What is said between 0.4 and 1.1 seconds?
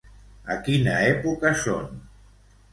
A quina